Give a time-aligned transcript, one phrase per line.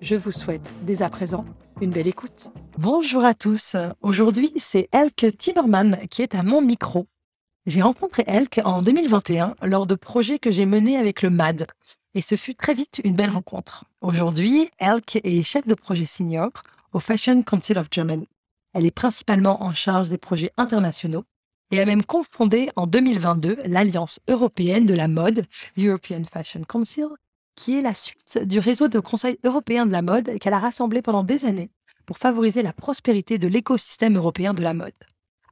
[0.00, 1.44] Je vous souhaite dès à présent
[1.82, 2.48] une belle écoute.
[2.78, 3.76] Bonjour à tous.
[4.00, 7.06] Aujourd'hui, c'est Elke Timmerman qui est à mon micro.
[7.66, 11.66] J'ai rencontré Elke en 2021 lors de projets que j'ai menés avec le MAD
[12.14, 13.84] et ce fut très vite une belle rencontre.
[14.00, 16.48] Aujourd'hui, Elke est chef de projet senior
[16.94, 18.28] au Fashion Council of Germany.
[18.72, 21.24] Elle est principalement en charge des projets internationaux
[21.72, 25.44] et a même confondé en 2022 l'Alliance européenne de la mode,
[25.76, 27.08] European Fashion Council,
[27.60, 31.02] qui est la suite du réseau de conseils européens de la mode qu'elle a rassemblé
[31.02, 31.68] pendant des années
[32.06, 34.94] pour favoriser la prospérité de l'écosystème européen de la mode.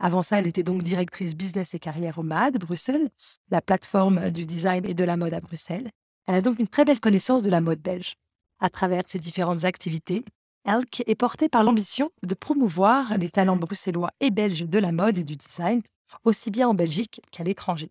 [0.01, 3.11] Avant ça, elle était donc directrice business et carrière au MAD, Bruxelles,
[3.51, 5.91] la plateforme du design et de la mode à Bruxelles.
[6.27, 8.15] Elle a donc une très belle connaissance de la mode belge.
[8.59, 10.25] À travers ses différentes activités,
[10.65, 15.19] Elk est portée par l'ambition de promouvoir les talents bruxellois et belges de la mode
[15.19, 15.83] et du design,
[16.25, 17.91] aussi bien en Belgique qu'à l'étranger.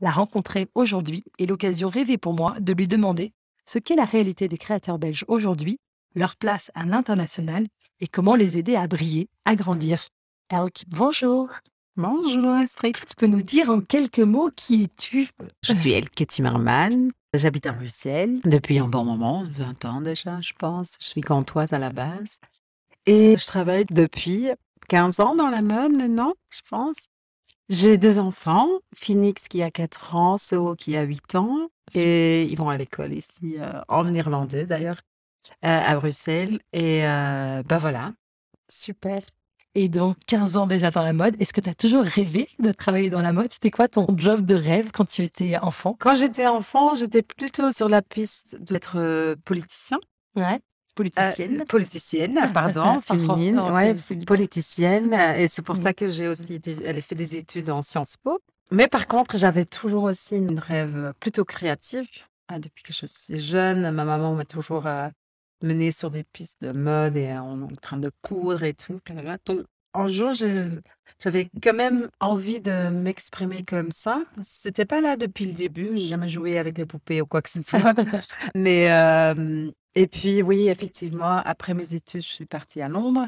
[0.00, 3.32] La rencontrer aujourd'hui est l'occasion rêvée pour moi de lui demander
[3.68, 5.78] ce qu'est la réalité des créateurs belges aujourd'hui,
[6.14, 7.66] leur place à l'international
[8.00, 10.08] et comment les aider à briller, à grandir.
[10.48, 11.50] Elk, bonjour.
[11.94, 12.96] Bonjour Astrid.
[12.96, 15.28] Tu peux nous dire en quelques mots qui es-tu?
[15.62, 17.10] Je suis Elke Timmerman.
[17.34, 20.96] J'habite à Bruxelles depuis un bon moment, 20 ans déjà, je pense.
[20.98, 22.38] Je suis gantoise à la base.
[23.04, 24.48] Et je travaille depuis
[24.88, 26.96] 15 ans dans la mode maintenant, je pense.
[27.68, 31.68] J'ai deux enfants, Phoenix qui a 4 ans, So qui a 8 ans.
[31.94, 35.00] Et ils vont à l'école ici, euh, en irlandais d'ailleurs,
[35.64, 36.60] euh, à Bruxelles.
[36.72, 38.14] Et euh, ben voilà.
[38.68, 39.20] Super.
[39.74, 42.72] Et donc, 15 ans déjà dans la mode, est-ce que tu as toujours rêvé de
[42.72, 43.52] travailler dans la mode?
[43.52, 45.94] C'était quoi ton job de rêve quand tu étais enfant?
[46.00, 49.98] Quand j'étais enfant, j'étais plutôt sur la piste d'être politicien.
[50.34, 50.60] Ouais.
[50.98, 51.64] Politicienne.
[51.68, 53.60] politicienne, pardon, féminine.
[53.60, 53.94] Ouais,
[54.26, 55.12] politicienne.
[55.36, 58.40] Et c'est pour ça que j'ai aussi elle a fait des études en Sciences Po.
[58.72, 62.08] Mais par contre, j'avais toujours aussi une rêve plutôt créative.
[62.48, 65.08] Ah, depuis que je suis jeune, ma maman m'a toujours euh,
[65.62, 68.98] menée sur des pistes de mode et on est en train de coudre et tout.
[69.46, 74.22] Donc, un jour, j'avais quand même envie de m'exprimer comme ça.
[74.42, 75.90] C'était pas là depuis le début.
[75.94, 77.94] J'ai jamais joué avec des poupées ou quoi que ce soit.
[78.54, 83.26] Mais euh, et puis oui, effectivement, après mes études, je suis partie à Londres.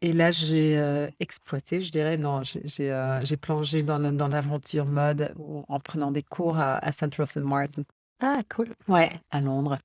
[0.00, 5.32] Et là, j'ai euh, exploité, je dirais, non, j'ai euh, plongé dans, dans l'aventure mode
[5.68, 7.44] en prenant des cours à, à Central St.
[7.44, 7.82] Martin.
[8.18, 8.70] Ah, cool.
[8.88, 9.76] Ouais, à Londres.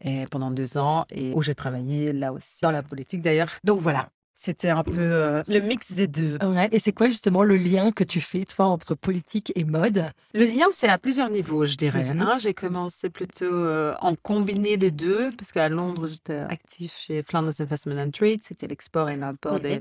[0.00, 3.50] Et pendant deux ans, et où j'ai travaillé là aussi, dans la politique d'ailleurs.
[3.64, 4.08] Donc voilà,
[4.44, 6.36] c'était un peu euh, le mix des deux.
[6.42, 10.04] Ouais, et c'est quoi justement le lien que tu fais, toi, entre politique et mode?
[10.34, 12.10] Le lien, c'est à plusieurs niveaux, je dirais.
[12.10, 12.38] hein.
[12.40, 17.60] J'ai commencé plutôt euh, en combiner les deux, parce qu'à Londres, j'étais actif chez Flanders
[17.60, 19.78] Investment and Trade, c'était l'export et l'import des...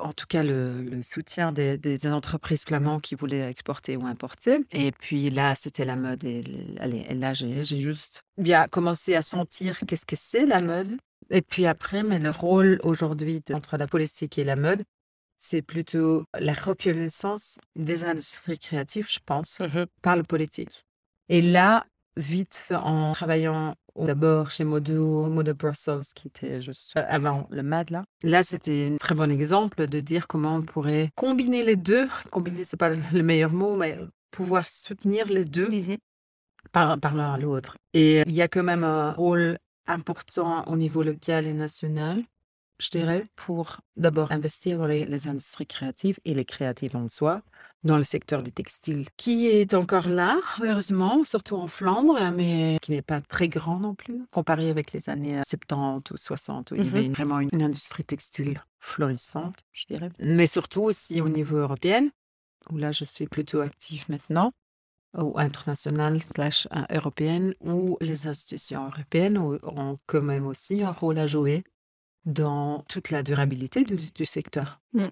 [0.00, 4.58] En tout cas, le, le soutien des, des entreprises flamandes qui voulaient exporter ou importer.
[4.70, 6.22] Et puis là, c'était la mode.
[6.22, 6.44] Et,
[6.78, 10.96] allez, et là, j'ai juste bien commencé à sentir qu'est-ce que c'est la mode.
[11.30, 14.84] Et puis après, mais le rôle aujourd'hui entre la politique et la mode,
[15.38, 19.60] c'est plutôt la reconnaissance des industries créatives, je pense,
[20.02, 20.84] par le politique.
[21.28, 21.86] Et là,
[22.16, 28.04] vite, en travaillant d'abord chez Modo, Modo Brussels, qui était juste avant le MAD, là.
[28.22, 32.08] Là, c'était un très bon exemple de dire comment on pourrait combiner les deux.
[32.30, 33.98] Combiner, c'est pas le meilleur mot, mais
[34.30, 35.68] pouvoir soutenir les deux
[36.72, 37.76] par, par l'un à l'autre.
[37.92, 42.22] Et il y a quand même un rôle important au niveau local et national,
[42.80, 47.42] je dirais, pour d'abord investir dans les, les industries créatives et les créatives en soi,
[47.84, 52.92] dans le secteur du textile, qui est encore là, heureusement, surtout en Flandre, mais qui
[52.92, 56.84] n'est pas très grand non plus, comparé avec les années 70 ou 60, où il
[56.84, 60.10] y avait vraiment une, une industrie textile florissante, je dirais.
[60.18, 62.08] Mais surtout aussi au niveau européen,
[62.70, 64.52] où là, je suis plutôt active maintenant
[65.16, 71.18] ou internationale slash euh, européenne, où les institutions européennes ont, quand même aussi un rôle
[71.18, 71.64] à jouer
[72.24, 74.80] dans toute la durabilité du, du secteur.
[74.92, 75.06] Mm.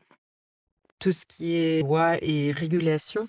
[0.99, 3.28] Tout ce qui est loi et régulation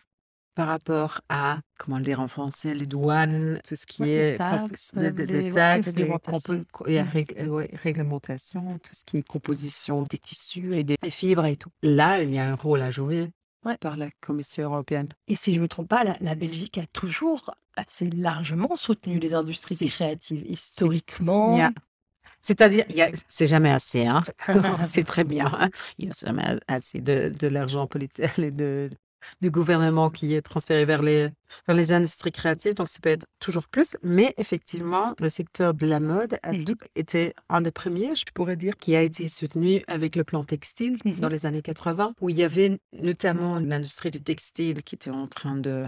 [0.55, 4.13] par rapport à, comment le dire en français, les douanes, tout ce qui Ouais, les
[4.33, 6.65] est comp- taxes, des- des ouais, taxes, les réglementations.
[6.85, 11.09] et rég- euh, ouais, réglementation, tout ce qui est composition des tissus et des, des
[11.09, 11.71] fibres et tout.
[11.81, 13.31] Là, il y a un rôle à jouer
[13.65, 13.77] Ouais.
[13.77, 15.09] par la Commission européenne.
[15.27, 19.19] Et si je ne me trompe pas, la, la Belgique a toujours assez largement soutenu
[19.19, 21.57] les industries créatives historiquement.
[22.41, 24.21] C'est-à-dire, a- c'est jamais assez, hein.
[24.85, 25.47] c'est très bien.
[25.47, 25.69] hein.
[25.97, 28.89] Il y a jamais assez de, de l'argent politique de,
[29.41, 31.29] du gouvernement qui est transféré vers les,
[31.67, 33.97] vers les industries créatives, donc ça peut être toujours plus.
[34.03, 36.65] Mais effectivement, le secteur de la mode a Mhm.
[36.95, 40.97] été un des premiers, je pourrais dire, qui a été soutenu avec le plan textile
[41.05, 41.19] Mhm.
[41.21, 45.27] dans les années 80, où il y avait notamment l'industrie du textile qui était en
[45.27, 45.85] train de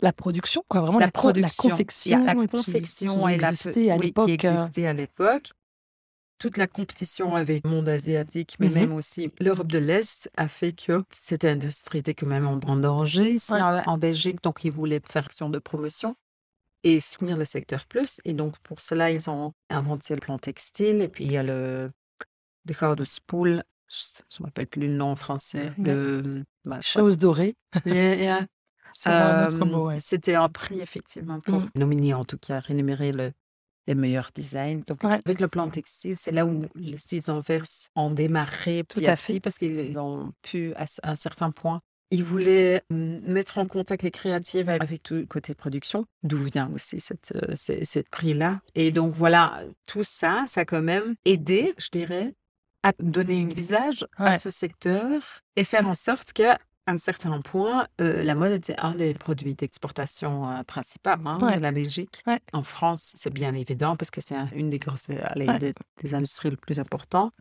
[0.00, 1.64] La production, quoi, vraiment la la, la production.
[1.64, 4.26] Il y a confection, la confection qui, et la pe- existait à oui, l'époque.
[4.26, 5.50] qui existait à l'époque.
[6.38, 8.74] Toute la compétition avec le monde asiatique, mais Mhm.
[8.74, 13.32] même aussi l'Europe de l'Est, a fait que cette industrie était quand même en, danger
[13.32, 13.60] ici Ouais.
[13.60, 14.42] en, Belgique.
[14.42, 16.14] Donc, ils voulaient faire action de promotion
[16.84, 18.20] et soutenir le secteur plus.
[18.24, 21.02] Et donc, pour cela, ils ont inventé le plan textile.
[21.02, 21.90] Et puis, il y a le,
[22.66, 23.64] le Gouden Spool.
[23.88, 23.94] Je
[24.38, 25.72] ne me rappelle plus le nom en français.
[25.78, 27.56] Le, bah, crois Chose dorée.
[27.84, 28.46] Yeah, yeah.
[29.06, 30.00] Euh, ouais.
[30.00, 31.70] C'était un prix, effectivement, pour Mm.
[31.74, 33.32] nominer, en tout cas, rémunérer le,
[33.88, 34.82] les meilleurs designs.
[34.86, 35.20] Donc, Ouais.
[35.24, 37.64] avec le plan textile, c'est là où les styles Anvers
[37.96, 39.32] ont démarré Tout petit à à fait.
[39.34, 41.80] petit parce qu'ils ont pu, à, un certain point,
[42.10, 46.70] ils voulaient mm, mettre en contact les créatives avec tout le côté production, d'où vient
[46.74, 48.60] aussi cette, euh, ce- cette prix-là.
[48.74, 52.34] Et donc, voilà, tout ça, ça a quand même aidé, je dirais,
[52.84, 55.10] à donner un visage à ce secteur
[55.56, 56.58] et faire en sorte qu'à
[56.88, 61.56] un certain point, euh, la mode était un des produits d'exportation euh, principaux hein, Ouais.
[61.56, 62.22] de la Belgique.
[62.26, 62.40] Ouais.
[62.52, 65.58] En France, c'est bien évident parce que c'est un- une des grosses, allez, Ouais.
[65.58, 67.32] des, des industries les plus importantes.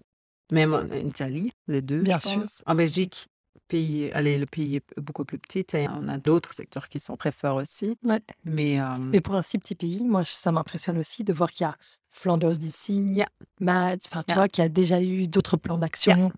[0.52, 2.40] Même en Italie, les deux, Bien je sûr.
[2.42, 2.64] pense.
[2.66, 3.28] En Belgique,
[3.68, 7.18] pays, allez, le pays est beaucoup plus petit et on a d'autres secteurs qui sont
[7.18, 7.98] très forts aussi.
[8.46, 11.66] Mais, euh, Mais pour un si petit pays, moi, ça m'impressionne aussi de voir qu'il
[11.66, 11.76] y a
[12.12, 13.28] Flanders d'ici, Yeah.
[13.60, 14.36] Mads, enfin, tu Yeah.
[14.36, 16.32] vois, qu'il y a déjà eu d'autres plans d'action Yeah.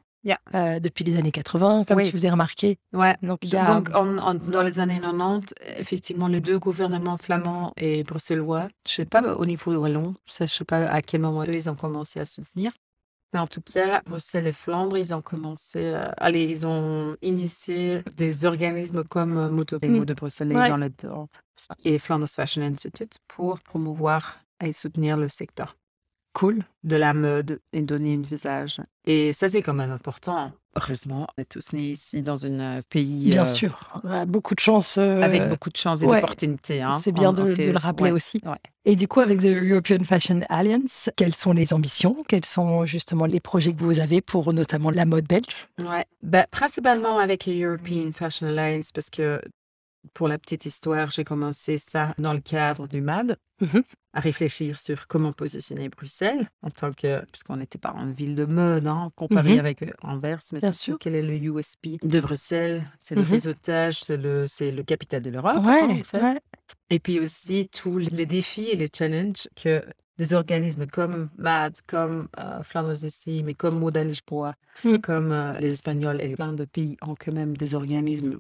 [0.54, 2.06] Euh, depuis les années 80, comme Oui.
[2.06, 2.78] tu vous ai remarqué.
[2.94, 3.16] ouais.
[3.22, 3.66] Donc, y a...
[3.66, 8.94] Donc, en- en- dans les années 90, effectivement, les deux gouvernements flamands et bruxellois, je
[8.96, 12.20] sais pas au niveau wallon, je sais pas à quel moment eux, ils ont commencé
[12.20, 12.72] à soutenir.
[13.32, 18.02] Mais en tout cas, Bruxelles et Flandre, ils ont commencé, à- allez, ils ont initié
[18.18, 19.88] des organismes comme euh, Moto, Mm.
[19.98, 20.70] mots de Bruxelles, Ouais.
[21.86, 25.76] et Flanders Fashion Institute pour promouvoir et soutenir le secteur
[26.34, 26.64] cool.
[26.84, 28.80] de la mode et donner un visage.
[29.06, 30.52] Et ça, c'est quand même important.
[30.76, 33.80] Heureusement, on est tous nés ici dans un pays Bien euh, sûr.
[34.04, 34.98] On a beaucoup de chance.
[34.98, 36.82] euh, avec beaucoup de chance et ouais, d'opportunités.
[36.82, 36.92] hein.
[36.92, 38.40] C'est bien On- de, on de sait- le rappeler ouais, aussi.
[38.46, 38.56] ouais.
[38.86, 42.24] Et du coup, avec The European Fashion Alliance, quelles sont les ambitions?
[42.28, 45.46] Quels sont justement les projets que vous avez pour notamment la mode belge?
[45.80, 46.06] Ouais.
[46.22, 49.42] Ben, principalement avec la European Fashion Alliance, parce que
[50.14, 53.84] pour la petite histoire, j'ai commencé ça dans le cadre du MAD, Mhm.
[54.14, 58.46] À réfléchir sur comment positionner Bruxelles, en tant que, puisqu'on n'était pas en ville de
[58.46, 59.60] mode, hein, comparé Mhm.
[59.60, 60.98] avec euh, Anvers, mais Bien surtout sûr.
[61.00, 63.28] quel est le USP de Bruxelles, c'est le Mhm.
[63.28, 66.22] réseautage, c'est le, c'est le capital de l'Europe, Ouais, en fait.
[66.22, 66.40] ouais.
[66.90, 69.84] Et puis aussi tous les défis et les challenges que
[70.18, 74.98] des organismes comme MAD, comme euh, Flanders ici, mais comme Moda Lisboa, Mm.
[74.98, 78.40] comme euh, les Espagnols et plein de pays ont quand même des organismes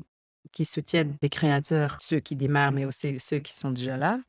[0.51, 4.19] qui soutiennent des créateurs, ceux qui démarrent, mais aussi ceux qui sont déjà là,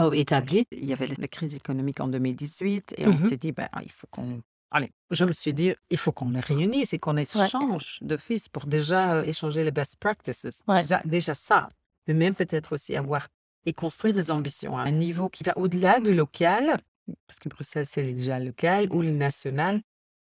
[0.00, 0.64] oh, établis.
[0.72, 3.22] Il y avait la crise économique en 2018 et on Mhm.
[3.28, 4.42] s'est dit, ben, il faut qu'on...
[4.72, 8.66] Allez, je me suis dit, il faut qu'on les réunisse et qu'on échange d'office pour
[8.66, 10.46] déjà euh, échanger les best practices.
[10.68, 10.82] Ouais.
[10.82, 11.68] Déjà, déjà ça,
[12.06, 13.26] mais même peut-être aussi avoir
[13.66, 16.78] et construire des ambitions à un niveau qui va au-delà du local,
[17.26, 19.80] parce que Bruxelles, c'est déjà local ou le national,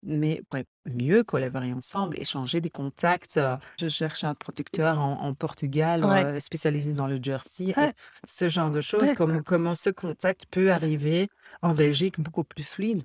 [0.05, 3.37] mais pour mieux collaborer ensemble, échanger des contacts.
[3.37, 6.25] Euh, Je cherche un producteur en, en Portugal Ouais.
[6.25, 7.91] euh, spécialisé dans le jersey, Ouais.
[8.27, 9.15] ce genre de choses, Ouais.
[9.15, 11.27] comment, comment ce contact peut arriver
[11.61, 13.03] en Belgique beaucoup plus fluide.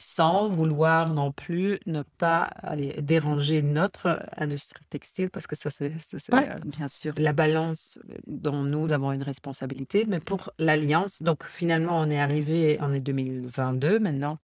[0.00, 5.92] Sans vouloir non plus ne pas aller déranger notre industrie textile, parce que ça, c'est
[6.34, 11.22] euh, bien sûr la balance dont nous avons une responsabilité, mais pour l'Alliance.
[11.22, 14.38] Donc finalement, on est arrivé, on est 2022 maintenant.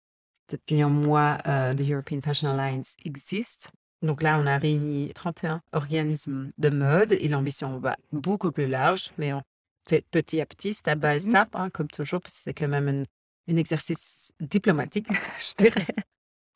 [0.53, 3.71] Depuis un mois, euh, the European Fashion Alliance existe.
[4.03, 9.13] Donc là, on a réuni 31 organismes de mode et l'ambition va beaucoup plus large,
[9.17, 9.43] mais on
[9.89, 12.89] fait petit à petit, step by step, hein, comme toujours, parce que c'est quand même
[12.89, 15.07] un, un exercice diplomatique,
[15.39, 15.87] je dirais,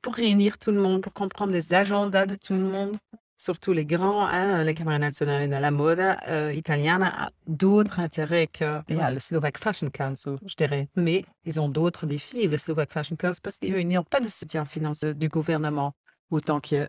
[0.03, 2.97] pour réunir tout le monde, pour comprendre les agendas de tout le monde,
[3.37, 8.47] surtout les grands, hein, la Camera Nazionale de la Moda euh, italienne a d'autres intérêts
[8.47, 10.88] que yeah, le Slovak Fashion Council, je dirais.
[10.97, 14.64] Mais ils ont d'autres défis, le Slovak Fashion Council, parce qu'ils n'ont pas de soutien
[14.64, 15.93] financier du gouvernement
[16.31, 16.88] autant que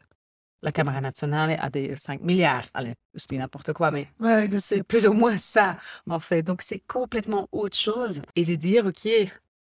[0.63, 2.65] la Caméra nationale a des 5 milliards.
[2.73, 5.77] Allez, je dis n'importe quoi, mais Ouais, c'est plus ou moins ça,
[6.09, 6.41] en fait.
[6.41, 8.21] Donc, c'est complètement autre chose.
[8.35, 9.07] Et de dire, OK,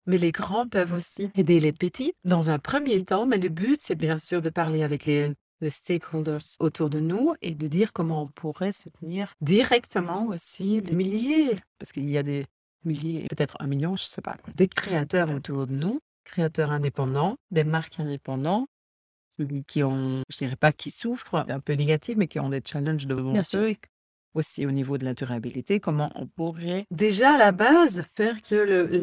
[0.07, 3.27] mais les grands peuvent aussi aider les petits dans un premier temps.
[3.27, 7.35] Mais le but, c'est bien sûr de parler avec les, les stakeholders autour de nous
[7.43, 12.23] et de dire comment on pourrait soutenir directement aussi les milliers, parce qu'il y a
[12.23, 12.47] des
[12.85, 17.37] milliers, peut-être un million, je ne sais pas, des créateurs autour de nous, créateurs indépendants,
[17.51, 18.69] des marques indépendantes
[19.67, 23.07] qui- ont, je dirais pas qui souffrent un peu négatif, mais qui ont des challenges
[23.07, 23.61] devant sûr.
[24.35, 28.55] Aussi au niveau de la durabilité, comment on pourrait déjà à la base faire que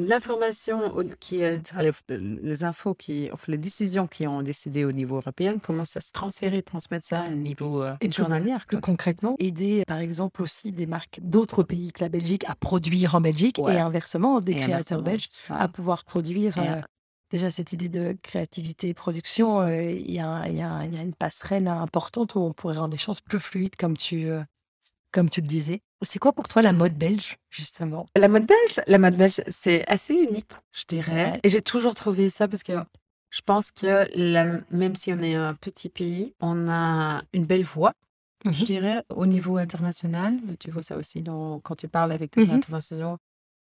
[0.07, 1.73] l'information qui est,
[2.19, 6.11] les infos qui, enfin, les décisions qui ont décidé au niveau européen commencent à se
[6.11, 8.55] transférer, transmettre ça au niveau euh, Et journalier.
[8.67, 13.15] Plus concrètement, aider par exemple aussi des marques d'autres pays que la Belgique à produire
[13.15, 13.75] en Belgique Ouais.
[13.75, 16.57] et inversement des Et créateurs inversement, belges à pouvoir produire.
[16.57, 16.81] Euh,
[17.31, 20.57] déjà cette idée de créativité et production, euh, il y, il y il
[20.95, 24.29] y a une passerelle importante où on pourrait rendre les choses plus fluides comme tu,
[24.29, 24.41] euh,
[25.15, 25.79] comme tu le disais.
[26.01, 28.05] C'est quoi pour toi la mode belge justement?
[28.17, 31.31] La mode belge, la mode belge, c'est assez unique, je dirais.
[31.31, 31.39] Ouais.
[31.43, 32.73] Et j'ai toujours trouvé ça parce que
[33.29, 37.63] je pense que la- même si on est un petit pays, on a une belle
[37.63, 37.93] voix,
[38.43, 38.65] je Mhm.
[38.65, 40.37] dirais, au niveau international.
[40.59, 42.55] Tu vois ça aussi dans- quand tu parles avec des Mhm.
[42.55, 43.17] internationaux.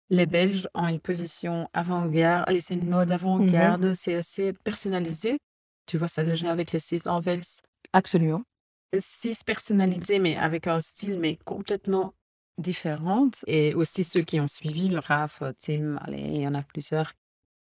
[0.10, 2.46] Les Belges ont une position avant-garde.
[2.60, 5.38] C'est une mode avant-garde, c'est assez personnalisé.
[5.86, 7.44] Tu vois ça déjà avec les six Anvers.
[7.94, 8.42] Absolument.
[9.00, 12.14] Six personnalisés, mais avec un style, mais complètement
[12.58, 13.30] différent.
[13.48, 17.14] Et aussi ceux qui ont suivi, le Raph, Tim, allez, il y en a plusieurs.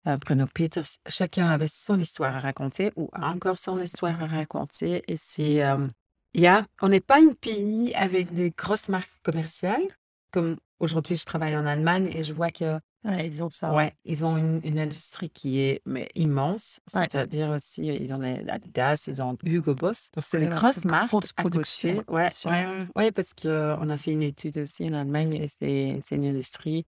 [0.06, 4.26] euh, Bruno Peters, chacun avait son histoire à raconter ou a encore son histoire à
[4.26, 5.02] raconter.
[5.08, 5.86] Et c'est, euh,
[6.34, 9.86] il y a, on n'est pas un pays avec des grosses marques commerciales.
[10.30, 13.72] Comme aujourd'hui, je travaille en Allemagne et je vois que Ouais, ils ont ça.
[13.74, 16.80] Ouais, ils ont une, une industrie qui est mais immense.
[16.94, 17.06] Ouais.
[17.10, 20.10] C'est-à-dire aussi, ils ont Adidas, ils ont Hugo Boss.
[20.14, 22.12] Donc, c'est des grosses marques grosses à productions, côté.
[22.12, 26.24] Ouais, ouais, ouais, parce qu'on a fait une étude aussi en Allemagne et c'est une
[26.24, 26.86] industrie.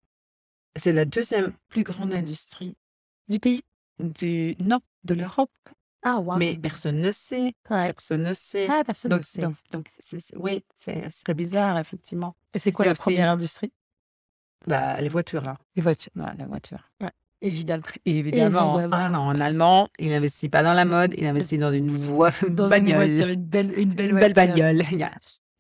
[0.77, 2.77] C'est la deuxième plus grande industrie
[3.29, 3.63] Du pays
[3.99, 5.51] du non, de l'Europe.
[6.03, 6.37] Ah, wow.
[6.37, 7.55] Mais personne ne sait.
[7.71, 7.93] Ouais.
[7.93, 8.67] Personne ne sait.
[8.69, 9.41] Ah, personne ne sait.
[9.71, 9.89] donc,
[10.37, 12.37] oui, c'est très bizarre, effectivement.
[12.53, 13.73] Et c'est quoi la première industrie?
[14.67, 15.57] Bah, les voitures, là.
[15.77, 16.13] Les voitures.
[16.17, 16.79] Ouais, la voiture.
[17.43, 17.83] Évidemment.
[18.07, 18.73] Évidemment.
[18.79, 18.97] Évidemment.
[18.97, 22.31] Ah non, en allemand, il n'investit pas dans la mode, il investit dans une voie,
[22.49, 23.07] une Dans une bagnole.
[23.07, 24.55] voiture, une belle, une belle, Une belle voiture.
[24.55, 24.83] bagnole.
[24.93, 25.11] Yeah.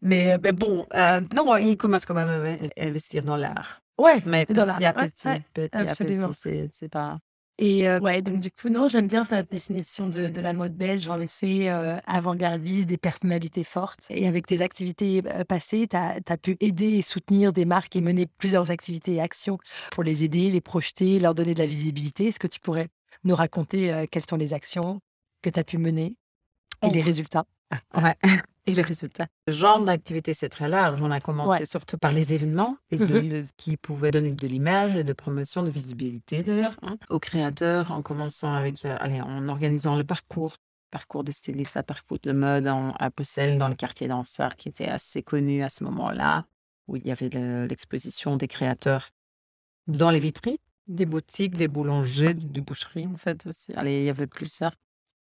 [0.00, 3.80] Mais, mais bon, euh, non, il commence quand même à investir dans l'art.
[3.99, 6.28] Ouais, Mais dans petit à Ouais, petit, ouais, petit à absolument.
[6.28, 7.18] petit, c'est pas...
[7.58, 10.52] Et euh, ouais, donc du coup, non, j'aime bien faire la définition de, de la
[10.52, 14.06] mode belge en essai euh, avant-gardiste, des personnalités fortes.
[14.11, 18.00] Et avec tes activités euh, passées, tu as, pu aider et soutenir des marques et
[18.00, 19.58] mener plusieurs activités et actions
[19.92, 22.26] pour les aider, les projeter, leur donner de la visibilité.
[22.26, 22.88] Est-ce que tu pourrais
[23.23, 25.00] nous raconter euh, quelles sont les actions
[25.42, 26.16] que tu as pu mener
[26.82, 26.90] et Oh.
[26.92, 27.44] les résultats?
[27.94, 28.16] Ouais.
[28.66, 29.26] Et le résultat.
[29.47, 31.00] Le genre d'activité, c'est très large.
[31.02, 31.66] On a commencé Ouais.
[31.66, 33.04] surtout par les événements et de-
[33.40, 33.47] Mhm.
[33.59, 38.00] qui pouvaient donner de l'image et de promotion, de visibilité d'ailleurs, hein, aux créateurs, en
[38.00, 40.56] commençant avec, euh, allez, en organisant le parcours,
[40.90, 44.68] parcours de styliste, à parcours de mode en- à Bruxelles, dans le quartier d'Anfer, qui
[44.71, 46.47] était assez connu à ce moment-là,
[46.88, 49.11] où il y avait le- l'exposition des créateurs
[49.87, 50.56] dans les vitrines,
[50.87, 53.73] des boutiques, des boulangers, des boucheries en fait aussi.
[53.75, 54.73] Allez, il y avait plusieurs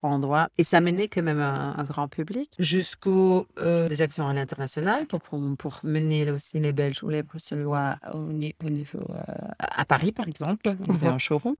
[0.09, 0.49] endroits.
[0.57, 5.05] Et ça menait quand même un, un grand public jusqu'aux euh, des actions à l'international
[5.07, 9.21] pour, pour, pour mener aussi les Belges ou les Bruxellois au, ni- au niveau euh,
[9.59, 10.75] à Paris, par exemple.
[10.87, 11.13] On avait Mhm.
[11.13, 11.55] un showroom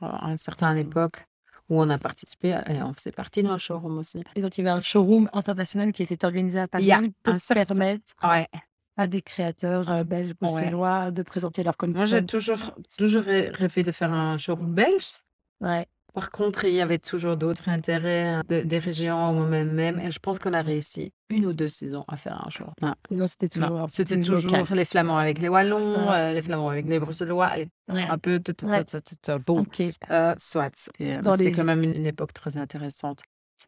[0.00, 1.26] à une certaine époque
[1.68, 4.22] où on a participé et on faisait partie d'un showroom aussi.
[4.36, 6.92] Et donc, il y avait un showroom international qui était organisé à Paris Il y
[6.92, 8.46] a pour certain- permettre Ouais.
[8.96, 12.06] à des créateurs euh, belges, bruxellois de présenter leurs Moi, conditions.
[12.18, 12.58] j'ai toujours,
[12.96, 15.08] toujours rê- rêvé de faire un showroom belge.
[15.60, 15.86] Ouais.
[16.16, 20.00] Par contre, il y avait toujours d'autres intérêts hein, de- des régions ou même, même.
[20.00, 22.64] Et je pense qu'on a réussi une ou deux saisons à faire un show.
[22.80, 24.76] Non, Non, c'était toujours C'était toujours local.
[24.78, 26.14] les Flamands avec les Wallons, Ouais.
[26.16, 28.06] euh, les Flamands avec les Bruxellois, et Ouais.
[28.08, 28.82] un peu tout, tout, Ouais.
[28.82, 29.60] tout, tout, tout, bon.
[29.60, 29.82] Ok.
[30.10, 30.70] Euh, soit.
[30.74, 33.20] C'était les- quand même une, une époque très intéressante.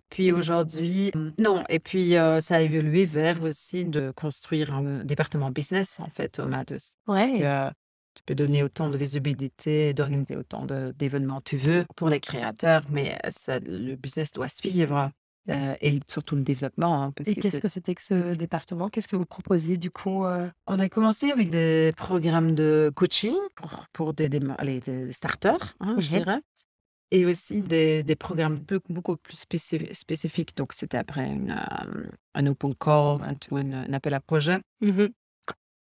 [0.09, 1.64] Puis aujourd'hui, euh, non.
[1.69, 6.38] Et puis euh, ça a évolué vers aussi de construire un département business en fait
[6.38, 6.95] au Matus.
[7.07, 7.43] Ouais.
[8.18, 10.66] Tu peux donner autant de visibilité, d'organiser autant
[10.98, 15.12] d'événements tu veux pour les créateurs, mais euh, ça, le business doit suivre
[15.48, 17.00] euh, et surtout le développement.
[17.00, 18.88] hein, parce Et que qu'est-ce que c'était que ce département?
[18.88, 23.37] Qu'est-ce que vous proposiez du coup euh, On a commencé avec des programmes de coaching
[23.54, 26.40] pour, pour des, des, allez, des starters, hein, je dirais.
[27.12, 30.56] Et aussi des, des programmes peu- beaucoup plus spécif- spécifiques.
[30.56, 32.02] Donc, c'était après une, euh,
[32.34, 34.58] un open call, un, appel à projet.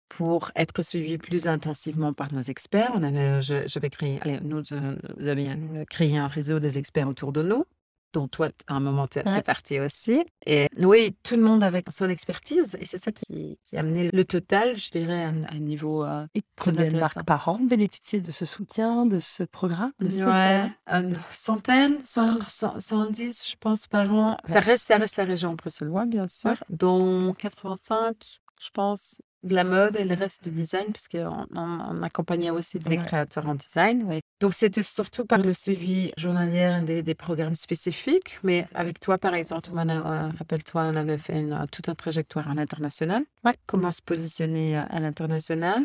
[0.10, 2.92] Pour être suivi plus intensivement par nos experts.
[2.96, 7.08] On avait, je- j'avais créé, allez, nous, euh, nous avions créé un réseau des experts
[7.08, 7.64] autour de nous.
[8.12, 9.44] dont toi, à un moment, tu es Ouais.
[9.44, 10.26] partie aussi.
[10.48, 12.76] Et oui, tout le monde avec son expertise.
[12.82, 15.60] Et c'est ça qui, qui a amené le total, je dirais, à un, à un
[15.60, 19.92] niveau euh, Et combien de marques par an bénéficient de ce soutien, de ce programme
[20.00, 24.38] de Ouais, une centaine, cent- cent- 110, je pense, par an.
[24.48, 29.64] Ça reste, ça reste la région bruxelloise, bien sûr, dont 85, je pense, de la
[29.64, 33.06] mode et le reste du design, parce qu'on on, on accompagnait aussi des Ouais.
[33.06, 34.04] créateurs en design.
[34.04, 34.20] ouais.
[34.42, 38.40] Donc, c'était surtout par le suivi journalier des, des programmes spécifiques.
[38.44, 42.54] Mais avec toi, par exemple, euh, rappelle-toi, on avait fait une, toute une trajectoire à
[42.54, 43.24] l'international.
[43.46, 43.54] Ouais.
[43.66, 45.84] Comment se positionner à, à l'international.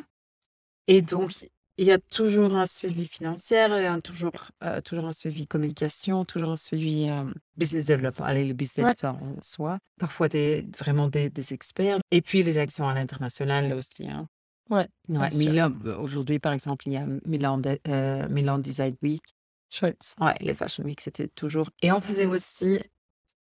[0.87, 1.33] Et donc,
[1.77, 6.25] il y a toujours un suivi financier, et un, toujours, euh, toujours un suivi communication,
[6.25, 7.25] toujours un suivi euh,
[7.57, 8.25] business development.
[8.27, 9.09] Allez, le business Ouais.
[9.09, 9.79] en soi.
[9.99, 11.99] Parfois, des, vraiment des, des experts.
[12.11, 14.07] Et puis, les actions à l'international aussi.
[14.09, 14.29] Hein.
[14.71, 14.89] Ouais.
[15.09, 19.23] Milan, euh, aujourd'hui, par exemple, il y a Milan, de- euh, Milan Design Week.
[19.69, 20.15] Chouette.
[20.21, 21.69] Ouais, les Fashion Week, c'était toujours.
[21.83, 22.79] Et on faisait aussi,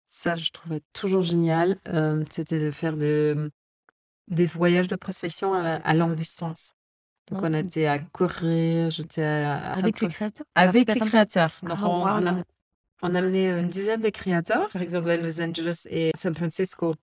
[0.07, 3.51] ça, je trouvais toujours génial, euh, c'était de faire de,
[4.29, 6.73] des voyages de prospection à, à longue distance.
[7.29, 7.59] Donc, on Ah.
[7.61, 11.53] était à Corée, j'étais à, Avec les créateurs avec les créateurs.
[11.63, 12.43] Donc, Ah, on, on a, wow.
[13.03, 16.95] on a amené une dizaine de créateurs, par exemple à Los Angeles et San Francisco.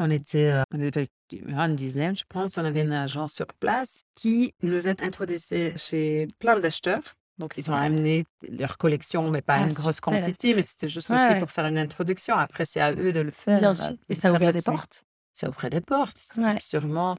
[0.00, 2.56] On était, euh, on était une dizaine, je pense.
[2.56, 5.38] On avait un agent sur place qui nous a introduits
[5.76, 7.02] chez plein d'acheteurs.
[7.38, 10.12] Donc, ils ont amené leur collection, mais pas Ah, une grosse super.
[10.20, 11.38] quantité, mais c'était juste Ouais, aussi ouais.
[11.38, 12.34] pour faire une introduction.
[12.34, 13.58] Après, c'est à eux de le faire.
[13.60, 13.94] Bien euh, sûr.
[14.08, 15.04] Et ça ouvert des portes.
[15.34, 16.58] Ça ouvrait des portes, Ouais.
[16.60, 17.16] sûrement.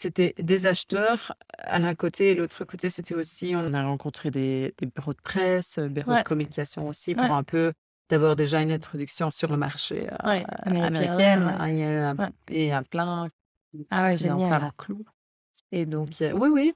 [0.00, 4.72] C'était des acheteurs à l'un côté et l'autre côté, c'était aussi, on a rencontré des,
[4.78, 6.22] des bureaux de presse, euh, bureaux Ouais.
[6.22, 7.30] de communication aussi, pour Ouais.
[7.30, 7.72] un peu,
[8.08, 12.14] d'abord déjà une introduction sur le marché euh, Ouais, américain, Il y a,
[12.48, 13.28] et il y a plein
[13.90, 14.70] Ah ouais, génial.
[14.76, 15.04] clou.
[15.72, 16.72] Et donc, euh, oui, oui,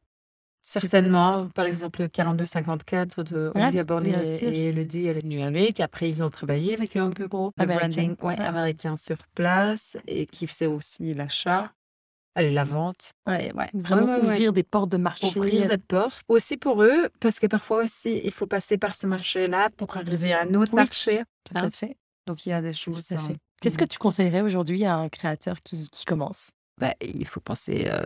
[0.60, 1.48] certainement.
[1.54, 5.78] Par exemple, le 42-54 de Olivia Borley et Elodie, elle est venue avec.
[5.78, 8.38] Après, ils ont travaillé avec un bureau de branding ouais.
[8.40, 11.72] américain sur place et qui faisait aussi l'achat,
[12.34, 13.12] allez, la vente.
[13.26, 13.70] Ouais, ouais.
[13.74, 14.22] Vraiment Ouais, ouais, ouais.
[14.24, 15.26] ouvrir des portes de marché.
[15.36, 16.20] Ouvrir des portes.
[16.28, 20.32] Aussi pour eux, parce que parfois aussi, il faut passer par ce marché-là pour arriver
[20.32, 21.22] à un autre Oui, marché.
[21.44, 21.70] Tout à hein.
[21.70, 21.96] fait.
[22.26, 23.12] Donc, il y a des Tout choses.
[23.12, 23.36] à hein, fait.
[23.60, 26.52] Qu'est-ce que tu conseillerais aujourd'hui à un créateur qui, qui commence?
[26.78, 28.02] Bah, il faut penser euh,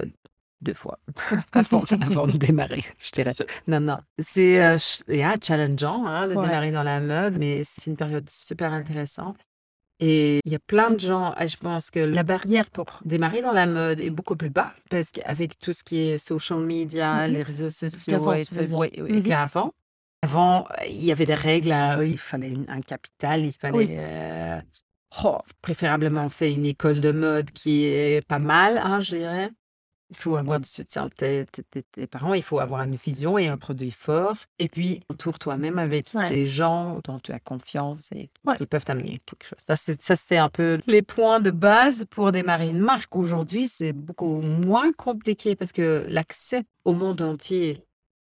[0.61, 0.99] deux fois
[1.53, 3.33] avant, avant de démarrer, je dirais.
[3.67, 3.99] Non, non.
[4.19, 4.77] C'est euh,
[5.09, 6.47] yeah, challengeant hein, de Ouais.
[6.47, 9.37] démarrer dans la mode, mais c'est une période super intéressante.
[9.99, 13.41] Et il y a plein de gens, et je pense que la barrière pour démarrer
[13.41, 17.27] dans la mode est beaucoup plus basse, parce qu'avec tout ce qui est social media,
[17.27, 17.33] Mhm.
[17.33, 19.23] les réseaux sociaux, et tout, oui, oui.
[20.23, 23.87] Avant, euh, il y avait des règles, il fallait un capital, il fallait Oui.
[23.91, 24.61] euh,
[25.25, 29.51] oh, préférablement faire une école de mode qui est pas mal, hein, je dirais.
[30.11, 32.95] Il faut avoir du soutien de tes, tes- tes- tes parents, il faut avoir une
[32.95, 34.37] vision et un produit fort.
[34.61, 36.29] Et puis, entoure toi-même avec Ouais.
[36.31, 38.57] des gens dont tu as confiance et Ouais.
[38.57, 39.59] qui peuvent t'amener quelque chose.
[39.66, 43.16] Ça, c'était un peu les points de base pour démarrer une marque.
[43.16, 47.83] Aujourd'hui, c'est beaucoup moins compliqué parce que l'accès au monde entier,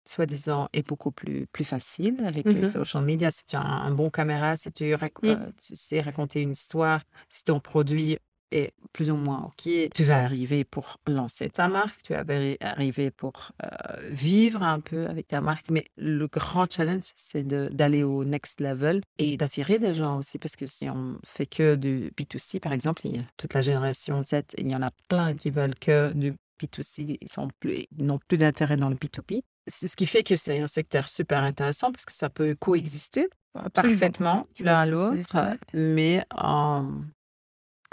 [0.07, 2.67] soi-disant, est beaucoup plus, plus facile avec les Mhm.
[2.71, 3.31] social media.
[3.31, 5.29] Si tu as un, un bon caméra, si tu, rac- Mm.
[5.29, 8.19] euh, tu sais raconter une histoire, si ton produit
[8.55, 12.57] est plus ou moins OK, tu vas arriver pour lancer ta marque, tu vas arri-
[12.61, 13.69] arriver pour euh,
[14.11, 15.69] vivre un peu avec ta marque.
[15.71, 20.39] Mais le grand challenge, c'est d'aller au next level et d'attirer des gens aussi.
[20.39, 23.63] Parce que si on fait que du B2C, par exemple, il y a toute la
[23.63, 27.87] génération Z, il y en a plein qui veulent que du B2C, ils sont plus,
[27.99, 29.43] n'ont plus d'intérêt dans le B2B.
[29.67, 33.29] C'est ce qui fait que c'est un secteur super intéressant parce que ça peut coexister
[33.55, 33.99] Absolument.
[33.99, 36.91] parfaitement l'un à l'autre, mais en,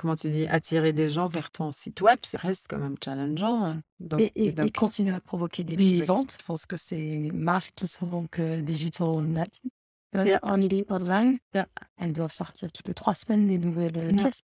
[0.01, 3.63] comment tu dis, attirer des gens vers ton site web, ça reste quand même challengeant.
[3.65, 3.81] hein.
[3.99, 6.37] Donc, Et, et, et donc, continuer à provoquer des, ventes.
[6.39, 9.69] Je pense que c'est marques qui sont donc euh, digital natives.
[10.15, 10.39] euh, Yeah.
[10.57, 11.37] Ligne, online.
[11.53, 11.67] Yeah.
[11.97, 14.23] Elles doivent sortir toutes les trois semaines des nouvelles euh, Yeah.
[14.23, 14.41] pièces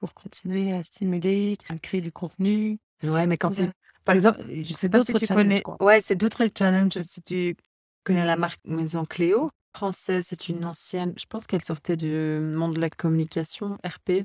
[0.00, 2.78] pour continuer à stimuler, à créer du contenu.
[3.04, 3.62] ouais, mais quand tu,
[4.04, 5.76] par exemple, je sais pas si d'autres tu challenges, connais, quoi.
[5.80, 7.00] ouais, c'est d'autres challenges.
[7.02, 7.56] Si tu
[8.04, 12.08] connais la marque Maison Cléo, française, c'est une ancienne, je pense qu'elle sortait du
[12.40, 14.24] monde de la communication, RP.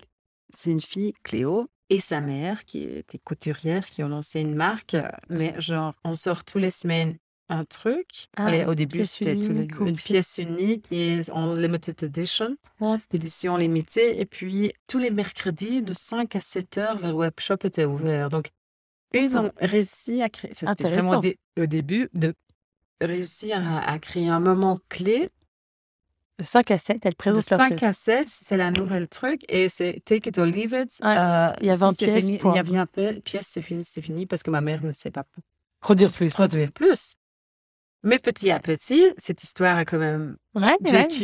[0.54, 4.94] C'est une fille, Cléo, et sa mère, qui était couturière, qui ont lancé une marque,
[4.96, 7.18] euh, mais genre, on sort tous les semaines
[7.52, 8.28] un truc.
[8.38, 12.98] Ah, Allez, au début, c'était une pièce- unique et en limited edition, Ouais.
[13.12, 14.20] édition limitée.
[14.22, 18.30] Et puis, tous les mercredis, de 5 à 7 heures, le webshop était ouvert.
[18.30, 18.50] Donc,
[19.16, 21.20] ils ont réussi à créer, ça c'était vraiment Intéressant.
[21.22, 22.36] dé- au début, de
[23.02, 25.30] réussir à, à créer un moment clé.
[26.40, 27.84] De 5 à 7, elles présentent leur 5 pièce.
[27.90, 30.90] à 7, c'est la nouvelle truc et c'est take it or leave it.
[31.04, 32.40] Ouais, Euh, il y a si 20 c'est pièces, fini-.
[32.46, 34.94] Il y a 20 pi- pièces, c'est fini, c'est fini parce que ma mère ne
[34.94, 35.26] sait pas
[35.82, 36.34] Produire plus.
[36.34, 37.16] produire plus.
[38.04, 40.78] Mais petit à petit, cette histoire a quand même Ouais,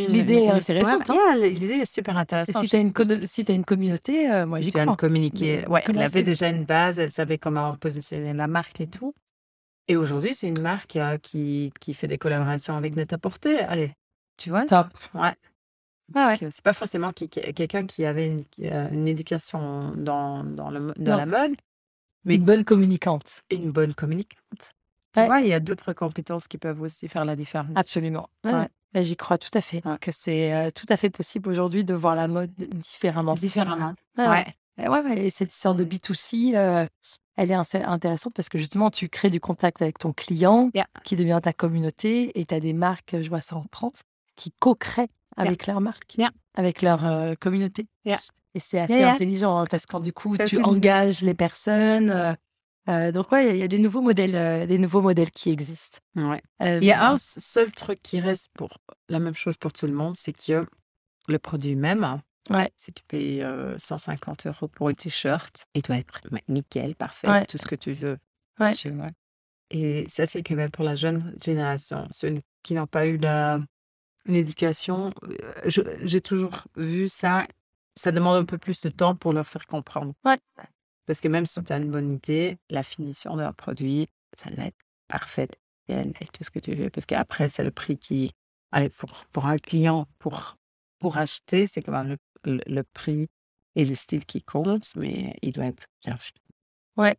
[0.10, 1.10] l'idée est intéressante.
[1.10, 1.14] hein.
[1.38, 2.62] Yeah, l'idée est super Et intéressante.
[2.64, 2.80] si Je tu as
[3.16, 4.98] une, si une communauté, euh, moi si j'y crois.
[4.98, 8.88] communiquer, Mais ouais, elle avait déjà une base, elle savait comment positionner la marque et
[8.88, 9.14] tout.
[9.88, 13.60] Et aujourd'hui, c'est une marque euh, qui, qui fait des collaborations avec Net-à-Porter.
[13.60, 13.94] Allez,
[14.38, 14.66] tu vois?
[14.66, 14.88] Top.
[15.14, 15.34] Ouais.
[16.14, 16.38] Ouais, ouais.
[16.40, 18.44] c'est pas forcément qui- quelqu'un qui avait une,
[18.92, 21.56] une éducation dans, dans, le, dans la mode,
[22.26, 23.42] mais Une bonne communicante.
[23.50, 24.74] une bonne communicante.
[25.14, 25.26] Tu Ouais.
[25.28, 27.72] vois, il y a d'autres compétences qui peuvent aussi faire la différence.
[27.76, 28.30] Absolument.
[28.44, 28.68] Ouais,
[29.04, 29.82] J'y crois tout à fait.
[30.00, 33.34] Que c'est euh, tout à fait possible aujourd'hui de voir la mode différemment.
[33.34, 33.94] Différemment.
[34.18, 34.46] Ouais,
[34.78, 35.18] Ouais.
[35.26, 36.86] et cette histoire de B2C, euh,
[37.38, 40.86] elle est intéressante parce que justement, tu crées du contact avec ton client Yeah.
[41.04, 44.02] qui devient ta communauté et tu as des marques, je vois ça en France,
[44.36, 46.30] qui co-créent avec leur marque, Yeah.
[46.56, 47.88] avec leur euh, communauté.
[48.06, 48.18] Yeah.
[48.54, 52.10] Et c'est assez intelligent hein, parce que du coup, tu engages les personnes.
[52.10, 52.34] euh,
[52.88, 55.98] euh, donc, ouais, il y a des nouveaux modèles, des nouveaux modèles qui existent.
[56.16, 56.42] Ouais.
[56.62, 58.78] Il y a un seul truc qui reste pour
[59.10, 60.66] la même chose pour tout le monde, c'est que
[61.28, 62.22] le produit même,
[62.52, 62.70] Ouais.
[62.78, 67.46] si tu payes euh, 150 euros pour un t-shirt, il doit être nickel, parfait, Ouais.
[67.48, 68.20] tout ce que tu veux.
[68.60, 68.76] Ouais.
[68.76, 69.10] tu vois.
[69.72, 73.60] Et ça, c'est quand même pour la jeune génération, ceux qui n'ont pas eu la,
[74.26, 75.14] une éducation.
[75.24, 75.70] euh,
[76.04, 77.48] J'ai toujours vu ça,
[77.96, 80.14] ça demande un peu plus de temps pour leur faire comprendre.
[80.26, 80.38] Ouais.
[81.06, 84.66] Parce que même si tu as une bonne idée, la finition d'un produit, ça doit
[84.66, 85.50] être parfait
[85.88, 86.90] et tout ce que tu veux.
[86.90, 88.32] Parce qu'après, c'est le prix qui.
[88.72, 90.58] Allez, pour, pour un client, pour,
[91.00, 93.28] pour acheter, c'est quand même le, le, le prix
[93.76, 96.34] et le style qui compte, mais il doit être bien fait.
[96.98, 97.16] Ouais.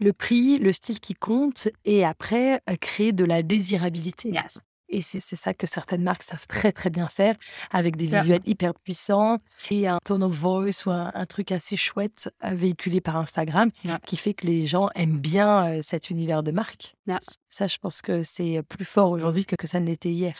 [0.00, 4.30] Le prix, le style qui compte, et après, euh, créer de la désirabilité.
[4.30, 4.60] Yes.
[4.92, 7.34] Et c'est ça que certaines marques savent très très bien faire,
[7.72, 8.20] avec des Yeah.
[8.20, 9.38] visuels hyper puissants
[9.70, 13.68] et un tone of voice ou un, un truc assez chouette euh, véhiculé par Instagram,
[13.84, 13.98] Yeah.
[14.06, 16.94] qui fait que les gens aiment bien euh, cet univers de marque.
[17.06, 17.18] Yeah.
[17.48, 20.34] Ça, je pense que c'est plus fort aujourd'hui que, que ça ne l'était hier.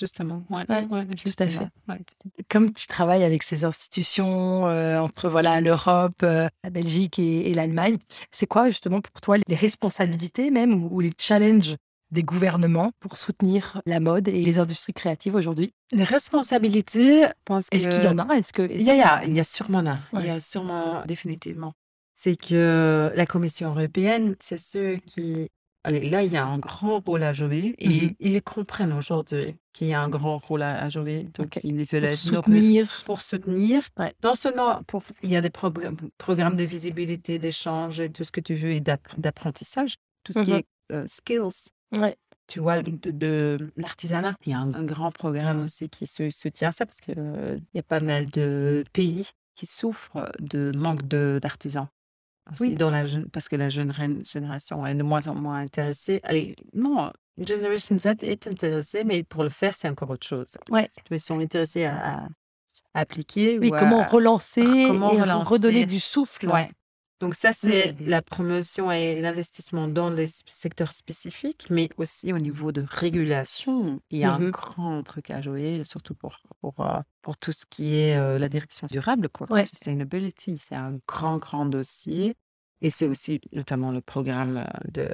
[0.00, 0.44] Justement.
[0.48, 1.92] Ouais, Ouais, ouais, tout à.
[1.92, 1.98] Ouais.
[2.48, 7.54] Comme tu travailles avec ces institutions euh, entre voilà l'Europe, euh, la Belgique et, et
[7.54, 7.96] l'Allemagne,
[8.30, 11.74] c'est quoi justement pour toi les responsabilités même ou, ou les challenges
[12.10, 17.26] des gouvernements pour soutenir la mode et les industries créatives aujourd'hui Les responsabilités,
[17.72, 18.34] Est-ce qu'il y en a?
[18.36, 19.98] Est-ce que Il y a, il y a, il y a sûrement là.
[20.14, 21.74] Il y a sûrement, définitivement.
[22.14, 25.48] C'est que la Commission européenne, c'est ceux qui.
[25.84, 28.14] Allez, là, il y a un grand rôle à jouer et Mhm.
[28.18, 31.28] ils comprennent aujourd'hui qu'il y a un grand rôle à, à jouer.
[31.34, 33.82] Donc, ils veulent pour soutenir pour soutenir.
[33.98, 34.12] Ouais.
[34.24, 35.02] Non seulement pour.
[35.22, 38.72] Il y a des programmes, programmes de visibilité, d'échange, et tout ce que tu veux,
[38.72, 39.94] et d'app- d'apprentissage,
[40.24, 40.56] tout ce qui Mhm.
[40.58, 42.16] est euh, skills Ouais.
[42.46, 44.34] tu vois, de, de l'artisanat.
[44.46, 47.78] Il y a un, un grand programme aussi qui se, soutient ça parce qu'il y
[47.78, 51.88] a pas mal de pays qui souffrent de manque de- d'artisans.
[52.60, 52.74] Oui.
[52.76, 53.92] dans la jeune, parce que la jeune
[54.24, 56.20] génération est de moins en moins intéressée.
[56.22, 60.56] Allez, non, Generation Z est intéressée, mais pour le faire, c'est encore autre chose.
[60.70, 60.88] Ouais.
[61.10, 62.28] Ils sont intéressés à, à
[62.94, 65.50] appliquer Oui, ou comment à- relancer comment et relancer?
[65.52, 66.70] redonner du souffle Ouais.
[67.20, 68.08] Donc ça, c'est Mhm.
[68.08, 74.00] la promotion et l'investissement dans les s- secteurs spécifiques, mais aussi au niveau de régulation.
[74.10, 74.50] Il y a un Mhm.
[74.50, 78.48] grand truc à jouer, surtout pour, pour, euh, pour tout ce qui est euh, la
[78.48, 79.28] direction durable.
[79.28, 79.50] Quoi.
[79.50, 79.64] Ouais.
[79.66, 82.36] Sustainability, c'est un grand, grand dossier.
[82.80, 85.08] Et c'est aussi notamment le programme euh, de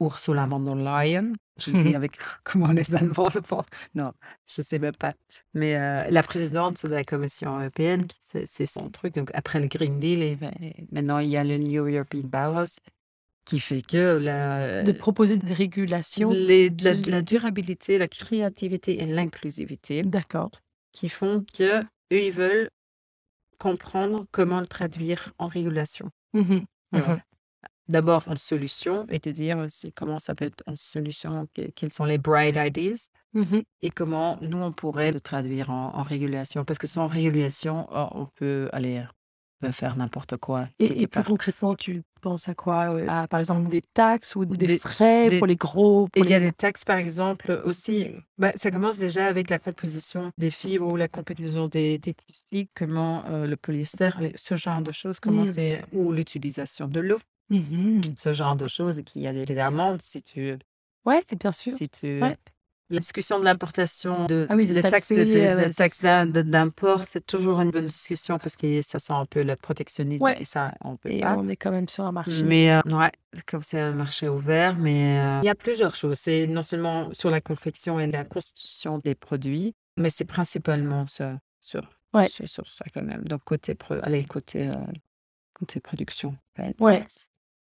[0.00, 1.34] Ursula von der Leyen.
[1.58, 2.12] Je dis avec
[2.44, 3.62] comment les Allemands le font.
[3.94, 4.12] Non,
[4.46, 5.12] je sais même pas.
[5.54, 8.06] Mais euh, la présidente de la Commission européenne,
[8.46, 9.14] c'est son truc.
[9.14, 12.78] Donc après le Green Deal, et, et maintenant il y a le New European Bauhaus
[13.44, 16.30] qui fait que la, de proposer des régulations.
[16.30, 16.70] les-
[17.06, 20.52] la, durabilité, la créativité et l'inclusivité D'accord.
[20.92, 22.70] qui font que eux ils veulent
[23.58, 26.08] comprendre comment le traduire en régulation.
[26.34, 26.62] Mhm.
[26.92, 27.20] Mhm.
[27.88, 32.04] D'abord en solution et te dire comment ça peut être en solution, que- quelles sont
[32.04, 33.62] les bright ideas Mhm.
[33.82, 36.64] et comment nous on pourrait le traduire en, en régulation.
[36.64, 39.02] Parce que sans régulation, oh, on peut aller
[39.66, 40.68] peut faire n'importe quoi.
[40.78, 44.66] Et, plus concrètement, tu penses à quoi euh, À par exemple des taxes ou des,
[44.66, 48.06] Des- frais des- pour les gros Et il y a des taxes, par exemple, aussi.
[48.38, 52.68] Bah, ça commence déjà avec la composition des fibres ou la composition des, des tissus,
[52.74, 55.46] comment euh, le polyester, ce genre de choses, comment Mm.
[55.52, 57.18] c'est, ou l'utilisation de l'eau,
[57.50, 58.00] Mhm.
[58.16, 60.56] ce genre de choses, et qu'il y a des, des amendes si tu,
[61.04, 61.72] Ouais, bien sûr.
[61.74, 62.20] si tu.
[62.22, 62.36] Ouais.
[62.92, 67.86] La discussion de l'importation, de, Ah oui, de taxes de- d'import, c'est toujours une bonne
[67.86, 70.40] discussion parce que ça sent un peu le protectionnisme Ouais.
[70.40, 71.34] et ça, on peut Et pas.
[71.38, 72.42] on est quand même sur un marché.
[72.44, 73.10] Mais euh, ouais,
[73.46, 76.18] comme c'est un marché ouvert, mais euh, il y a plusieurs choses.
[76.18, 81.32] C'est non seulement sur la confection et la constitution des produits, mais c'est principalement sur,
[81.60, 82.28] sur, Ouais.
[82.28, 83.22] sur, sur ça quand même.
[83.24, 84.74] Donc côté, allez, côté, euh,
[85.54, 86.36] côté production,
[86.78, 87.06] Ouais.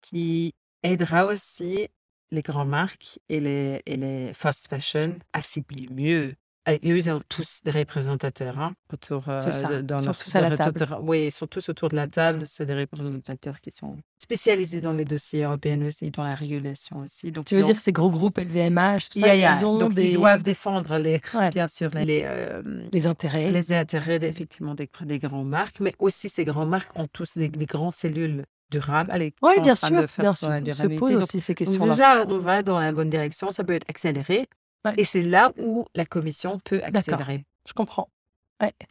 [0.02, 1.88] qui aidera aussi
[2.32, 6.36] les grandes marques et les, et les fast fashion assimilent mieux.
[6.68, 10.18] Et eux, ils ont tous des représentateurs hein, autour euh, ça, dans ils sont leur
[10.18, 10.98] tous à la table.
[11.02, 12.44] Oui, ils sont tous autour de la table.
[12.46, 17.32] C'est des représentateurs qui sont spécialisés dans les dossiers européens aussi, dans la régulation aussi.
[17.32, 20.10] Donc, Tu veux ont- dire ces gros groupes LVMH, tout ça, ils ont donc, des
[20.10, 21.50] ils doivent défendre les, Ouais.
[21.50, 22.62] bien sûr les, les, euh,
[22.92, 23.50] les intérêts.
[23.50, 27.48] les intérêts effectivement des, des grandes marques, mais aussi ces grandes marques ont tous des,
[27.50, 29.12] des grandes cellules durables.
[29.12, 30.48] Allez, Oui, bien sûr, de faire bien sûr.
[30.50, 31.92] On se pose Donc, aussi ces questions-là.
[31.94, 34.48] déjà, on va dans la bonne direction, ça peut être accéléré.
[34.86, 34.94] Ouais.
[34.98, 37.46] Et c'est là où la commission peut accélérer.
[37.68, 38.10] Je comprends.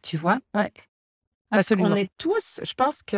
[0.02, 0.38] Tu vois?
[0.54, 0.70] Ouais.
[1.50, 1.88] Absolument.
[1.90, 3.16] qu'on est tous, je pense que,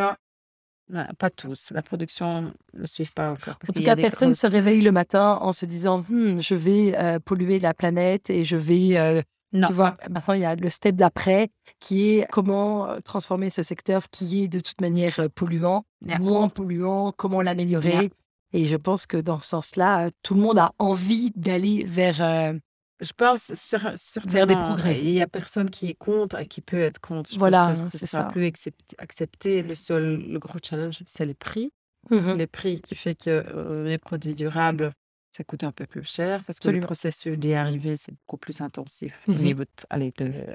[0.89, 3.59] non, pas tous, la production ne suit pas encore.
[3.69, 6.97] En tout cas, personne ne se réveille le matin en se disant Hmm, je vais
[6.99, 8.99] euh, polluer la planète et je vais.
[8.99, 9.21] euh,
[9.53, 9.67] Non.
[9.67, 13.63] Tu vois, maintenant, il y a le step d'après qui est comment euh, transformer ce
[13.65, 16.19] secteur qui est de toute manière euh, polluant, Yeah.
[16.19, 17.91] moins polluant, comment l'améliorer.
[17.91, 18.09] Yeah.
[18.53, 22.21] Et je pense que dans ce sens-là, euh, tout le monde a envie d'aller vers.
[22.23, 22.53] euh,
[23.01, 23.81] Je pense sur,
[24.27, 24.99] Vers des progrès.
[25.01, 27.33] Il y a personne qui est contre et qui peut être contre.
[27.33, 28.25] Je Voilà, ce c'est ça.
[28.25, 28.51] plus
[28.99, 29.63] accepté.
[29.63, 31.71] Le seul, le gros challenge, c'est les prix.
[32.11, 34.93] mhm, Les prix qui fait que euh, les produits durables,
[35.41, 38.61] ça coûte un peu plus cher parce que le processus d'y arriver, c'est beaucoup plus
[38.61, 39.39] intensif au Mhm.
[39.39, 40.55] niveau de- allez, de-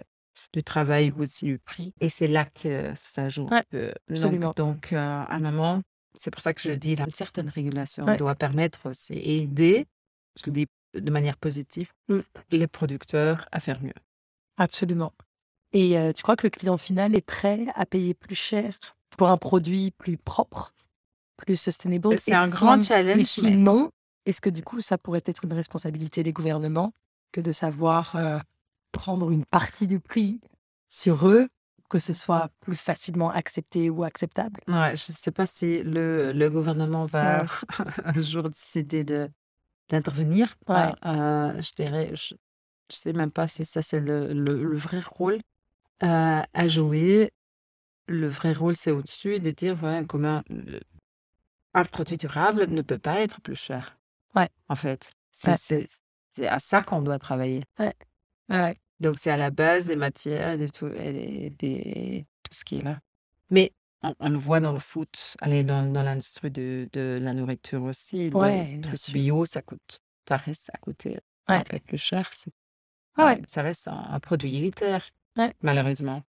[0.54, 1.92] du travail ou aussi du prix.
[2.02, 3.88] Et c'est là que ça joue un peu.
[3.88, 4.54] Donc- absolument.
[4.56, 5.82] Donc, euh, à un moment,
[6.20, 8.18] c'est pour ça que je dis, là, une certaine régulation Ouais.
[8.18, 9.88] doit permettre aussi et aider,
[10.44, 12.20] je dis de manière positive, Mm.
[12.52, 13.94] les producteurs à faire mieux.
[14.58, 15.14] Absolument.
[15.74, 18.78] Et euh, tu crois que le client final est prêt à payer plus cher
[19.18, 20.74] pour un produit plus propre,
[21.38, 23.18] plus sustainable C'est un grand challenge.
[23.20, 23.90] Et sinon,
[24.26, 26.94] est-ce que du coup, ça pourrait être une responsabilité des gouvernements
[27.32, 28.40] que de savoir euh,
[28.92, 30.40] prendre une partie du prix
[30.88, 31.48] sur eux,
[31.90, 34.60] que ce soit plus facilement accepté ou acceptable?
[34.68, 37.46] Ouais, je ne sais pas si le, le gouvernement va
[38.06, 39.30] un jour décider de
[39.90, 40.56] d'intervenir.
[40.68, 40.94] Ouais.
[41.06, 42.38] Euh, je dirais, je ne
[42.90, 45.40] sais même pas si ça c'est le, le, le vrai rôle
[46.04, 47.32] euh, à jouer.
[48.08, 50.42] Le vrai rôle, c'est au-dessus de dire ouais, comment
[51.76, 53.98] un produit durable ne peut pas être plus cher.
[54.36, 54.50] Ouais.
[54.70, 55.86] En fait, c'est
[56.38, 56.48] Ouais.
[56.48, 57.64] à ça qu'on doit travailler.
[57.80, 58.76] Ouais.
[59.00, 62.78] Donc, c'est à la base des matières, de tout, et des- des- tout ce qui
[62.78, 63.00] est là.
[63.50, 63.72] Mais
[64.04, 67.84] on, on le voit dans le foot, allez, dans, dans l'industrie de, de la nourriture
[67.84, 68.30] aussi.
[68.30, 69.14] le Ouais, truc sûr.
[69.14, 71.20] bio, ça coûte, ça reste à côté
[71.50, 71.56] Ouais.
[71.58, 72.30] un peu plus cher.
[73.18, 73.42] Ah ouais.
[73.48, 75.54] Ça reste un, un produit élitaire, Ouais.
[75.62, 76.24] malheureusement.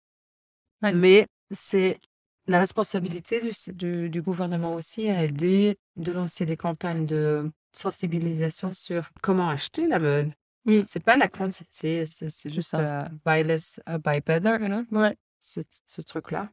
[0.82, 0.92] Ouais.
[0.92, 1.98] Mais c'est
[2.46, 8.72] la responsabilité du, du, du gouvernement aussi à aider de lancer des campagnes de sensibilisation
[8.72, 10.32] sur comment acheter la mode.
[10.64, 10.80] Mm.
[10.86, 15.16] C'est pas la quantité, c'est juste euh, buy less, uh, buy better, you know, Ouais.
[15.40, 16.48] ce, ce truc-là.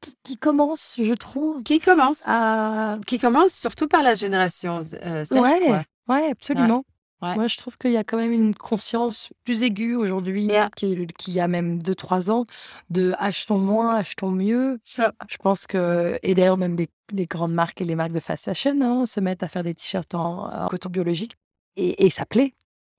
[0.00, 2.98] Qui, qui commence, je trouve, Qui commence, à.
[3.06, 6.78] qui commence surtout par la génération euh, Z, Ouais, ouais, absolument.
[6.78, 6.82] Ouais.
[7.22, 10.68] Moi, je trouve qu'il y a quand même une conscience plus aiguë aujourd'hui, Yeah.
[10.76, 12.44] qui, qui a même 2-3 ans,
[12.90, 14.78] de achetons moins, achetons mieux.
[14.86, 18.44] Je pense que, et d'ailleurs, même les, les grandes marques et les marques de fast
[18.44, 21.34] fashion hein, se mettent à faire des t-shirts en, en coton biologique.
[21.76, 22.54] Et, et ça plaît.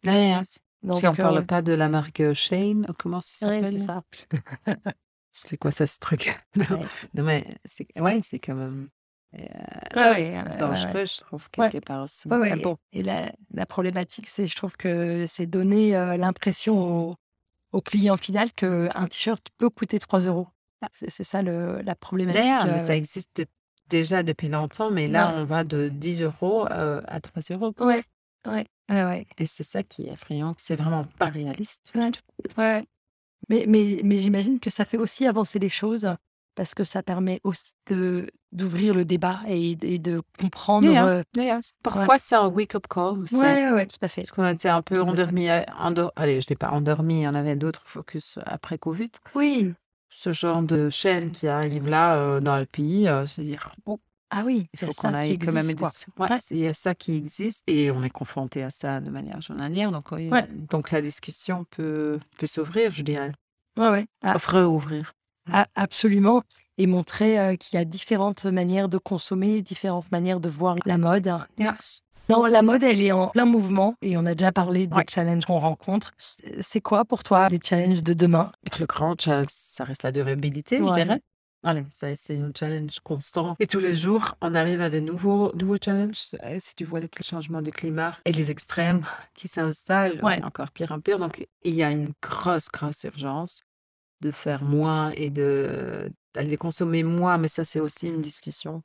[0.06, 0.36] Ouais.
[0.84, 4.04] Donc, si on parle euh, pas de la marque euh, Shane, comment ça s'appelle ça?
[5.32, 6.36] C'est quoi ça, ce truc?
[7.14, 8.90] Non, mais c'est ouais, c'est quand même
[9.36, 9.40] euh,
[9.96, 11.06] Ouais, ouais, ouais, dangereux, ouais.
[11.06, 11.70] je trouve, Ouais.
[11.70, 12.28] quelque part aussi.
[12.28, 12.52] Ouais, ouais.
[12.54, 17.16] Ah bon, Et la, la problématique, c'est, je trouve que c'est donner euh, l'impression au,
[17.72, 20.48] au client final qu'un t-shirt peut coûter 3 euros.
[20.92, 22.42] C'est, c'est ça le, la problématique.
[22.42, 23.44] D'ailleurs, euh, ça existe
[23.90, 25.42] déjà depuis longtemps, mais là, Ouais.
[25.42, 27.74] on va de 10 euros euh, à 3 euros.
[27.80, 28.04] Ouais,
[28.46, 29.28] ouais, ouais, ouais.
[29.38, 31.92] Et c'est ça qui est effrayant, c'est vraiment pas réaliste.
[31.96, 32.12] Ouais.
[32.58, 32.84] Ouais.
[33.50, 36.14] Mais, mais, mais j'imagine que ça fait aussi avancer les choses
[36.58, 40.86] parce que ça permet aussi de, d'ouvrir le débat et, et de comprendre.
[40.90, 41.24] Yeah, euh,
[41.84, 43.36] parfois, c'est un wake-up call aussi.
[43.36, 44.24] Ouais, tout à fait.
[44.24, 45.48] Parce qu'on était un peu endormi.
[45.50, 49.12] euh, endor- Allez, je n'ai pas endormi, on avait d'autres focus après Covid.
[49.36, 49.74] Oui.
[50.10, 54.00] Ce genre de chaîne qui arrive là euh, dans le pays, euh, c'est dire, bon,
[54.32, 55.88] Ah oui, il il y a faut qu'on aille quand même existe, quoi.
[55.90, 56.12] édition.
[56.18, 59.42] Ouais, il y a ça qui existe et on est confronté à ça de manière
[59.42, 59.92] journalière.
[59.92, 60.48] Donc, oui, Ouais.
[60.70, 63.32] donc la discussion peut, peut s'ouvrir, je dirais.
[63.78, 64.08] Ouais, ouais.
[64.24, 64.66] Ah, Enfin,
[65.52, 66.44] ah, absolument.
[66.80, 70.98] Et montrer euh, qu'il y a différentes manières de consommer, différentes manières de voir la
[71.00, 71.32] mode.
[72.30, 75.06] Non, la mode, elle est en plein mouvement et on a déjà parlé des Ouais.
[75.10, 76.12] challenges qu'on rencontre.
[76.60, 78.52] C'est quoi pour toi les challenges de demain?
[78.80, 81.22] Le grand challenge, ça reste la durabilité, je dirais.
[81.64, 83.56] Allez, c'est un challenge constant.
[83.60, 86.30] Et tous les jours, on arrive à des nouveaux, nouveaux challenges.
[86.44, 90.42] Euh, Si tu vois le changement du climat et les extrêmes qui s'installent, Ouais.
[90.44, 91.18] encore pire en pire.
[91.20, 93.62] Donc, il y a une grosse, grosse urgence
[94.22, 97.38] de faire moins et de d'aller consommer moins.
[97.38, 98.84] Mais ça, c'est aussi une discussion.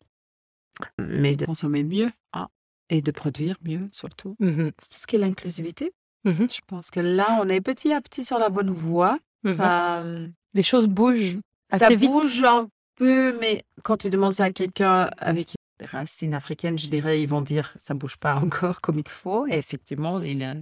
[0.99, 2.11] Mais de consommer mieux.
[2.33, 2.49] hein.
[2.89, 4.37] et de produire mieux surtout.
[4.41, 4.73] Mhm.
[4.73, 5.93] Tout ce qui est l'inclusivité.
[6.25, 6.49] Mhm.
[6.51, 9.19] Je pense que là, on est petit à petit sur la bonne voie.
[9.45, 9.57] Mhm.
[9.61, 11.39] Euh, Les choses bougent
[11.71, 12.11] ça assez vite.
[12.11, 16.89] bouge un peu, mais quand tu demandes ça à quelqu'un avec des racines africaines, je
[16.89, 19.47] dirais, ils vont dire ça bouge pas encore comme il faut.
[19.47, 20.55] Et effectivement, il, a-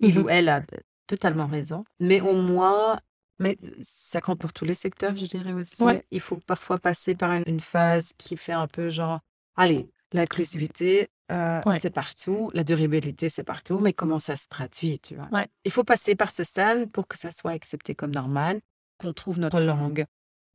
[0.00, 0.62] il ou elle a
[1.06, 1.84] totalement raison.
[2.00, 2.98] Mais au moins,
[3.38, 5.82] mais ça compte pour tous les secteurs, je dirais aussi.
[5.82, 6.04] Ouais.
[6.10, 9.20] Il faut parfois passer par une, phase qui fait un peu genre,
[9.56, 11.78] allez, l'inclusivité, euh, Ouais.
[11.78, 15.28] c'est partout, la durabilité, c'est partout, mais comment ça se traduit, tu vois?
[15.32, 15.46] Ouais.
[15.64, 18.60] Il faut passer par ce stade pour que ça soit accepté comme normal,
[18.98, 20.04] qu'on trouve notre langue.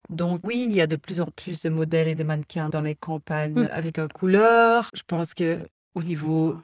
[0.10, 2.82] Donc oui, il y a de plus en plus de modèles et de mannequins dans
[2.82, 3.70] les campagnes Mm.
[3.72, 4.90] avec un couleur.
[4.94, 5.60] Je pense que
[5.94, 6.58] au niveau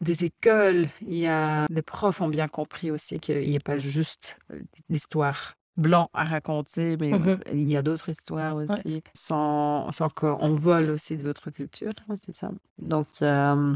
[0.00, 3.78] des écoles, il y a les profs ont bien compris aussi qu'il n'y a pas
[3.78, 7.38] juste euh, l'histoire blanc à raconter, mais Mhm.
[7.52, 12.34] il y a d'autres histoires aussi, sans, sans qu'on vole aussi de votre culture, c'est
[12.34, 12.50] ça.
[12.78, 13.74] Donc, euh,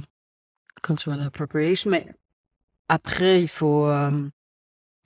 [0.83, 2.07] cultural appropriation, mais
[2.89, 3.87] après, il faut...
[3.87, 4.29] euh,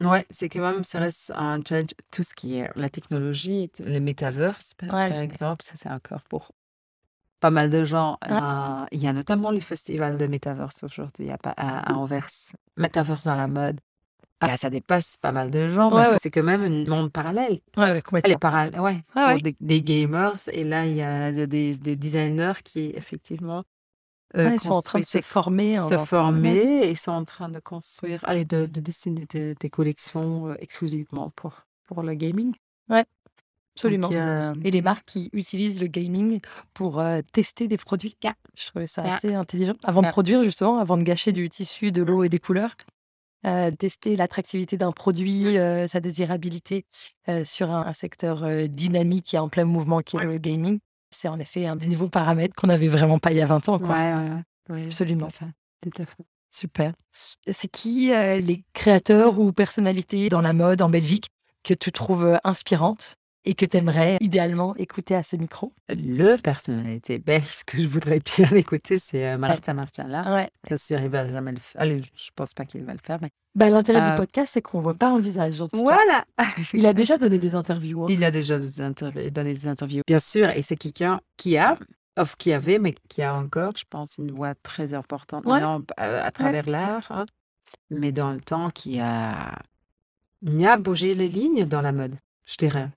[0.03, 4.01] ouais, c'est quand même, ça reste un challenge, tout ce qui est la technologie, les
[4.01, 5.09] metaverse, par, Ouais.
[5.11, 6.53] par exemple, ça c'est encore pour
[7.41, 8.19] pas mal de gens.
[8.31, 12.29] Euh, il y a notamment le festival de metaverse aujourd'hui à, à, à Anvers,
[12.77, 13.81] metaverse dans la mode.
[14.41, 16.17] Ah, ça dépasse pas mal de gens, Ouais, ouais.
[16.21, 17.61] c'est quand même un monde parallèle.
[17.77, 18.39] Ouais, ouais, Elle est complètement.
[18.39, 19.41] parallèle, ouais, Ouais, ouais.
[19.41, 20.35] Des, des gamers.
[20.53, 23.65] Et là, il y a des, des- des designers qui, effectivement,
[24.37, 25.79] euh, Ouais, ils sont en train de se former.
[25.79, 29.55] en- se former et ils sont en train de construire, allez, de, de dessiner des,
[29.55, 31.55] des collections euh, exclusivement pour,
[31.87, 32.53] pour le gaming.
[33.77, 34.09] Absolument.
[34.09, 36.41] Donc, euh, Et les marques qui utilisent le gaming
[36.75, 38.17] pour euh, tester des produits.
[38.57, 39.15] Je trouvais ça Yeah.
[39.17, 39.75] assez intelligent.
[39.83, 42.75] Avant de produire, justement, avant de gâcher du tissu, de l'eau et des couleurs,
[43.47, 46.87] euh, tester l'attractivité d'un produit, euh, sa désirabilité
[47.45, 50.79] sur un, un secteur dynamique et en plein mouvement qui est le gaming.
[51.11, 53.69] C'est en effet un des nouveaux paramètres qu'on n'avait vraiment pas il y a 20
[53.69, 53.79] ans.
[53.79, 53.89] Quoi.
[53.89, 54.31] ouais, ouais,
[54.71, 54.85] ouais.
[54.87, 55.29] Absolument.
[55.83, 56.25] Tout à fait.
[56.51, 56.93] Super.
[57.13, 61.27] C'est qui les créateurs ou personnalités dans la mode en Belgique
[61.65, 63.17] que tu trouves inspirantes?
[63.45, 65.73] Et que tu aimerais idéalement écouter à ce micro?
[65.91, 70.23] Le personnalité belge que je voudrais bien écouter, c'est euh, Marta Marciala.
[70.35, 70.49] Ouais.
[70.67, 71.81] Bien sûr, il va jamais le faire.
[71.83, 74.63] Allez, je pense pas qu'il va le faire, mais Bah, L'intérêt Euh, du podcast, c'est
[74.63, 75.63] qu'on voit pas un visage.
[75.73, 76.25] voilà.
[76.73, 78.05] Il a déjà donné des interviews.
[78.05, 78.09] hein.
[78.11, 81.79] Il a déjà des interv- donné des interviews, bien sûr, et c'est quelqu'un qui a,
[82.17, 85.61] of qui avait, mais qui a encore, je pense, une voix très importante Ouais.
[85.63, 87.27] euh, à travers l'art, hein,
[87.91, 89.55] mais dans le temps qui a,
[90.43, 92.15] il a bougé les lignes dans la mode,
[92.47, 92.89] je dirais,